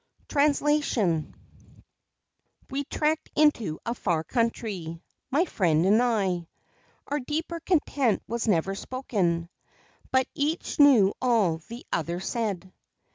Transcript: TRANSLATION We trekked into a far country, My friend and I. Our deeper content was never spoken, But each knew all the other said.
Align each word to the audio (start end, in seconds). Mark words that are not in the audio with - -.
TRANSLATION 0.29 1.35
We 2.71 2.85
trekked 2.85 3.29
into 3.35 3.77
a 3.85 3.93
far 3.93 4.23
country, 4.23 4.99
My 5.29 5.45
friend 5.45 5.85
and 5.85 6.01
I. 6.01 6.47
Our 7.05 7.19
deeper 7.19 7.59
content 7.59 8.23
was 8.25 8.47
never 8.47 8.73
spoken, 8.73 9.47
But 10.11 10.25
each 10.33 10.79
knew 10.79 11.13
all 11.21 11.59
the 11.67 11.85
other 11.93 12.19
said. 12.19 12.73